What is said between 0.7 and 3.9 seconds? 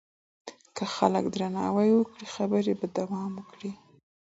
که خلک درناوی وکړي خبرې به دوام وکړي.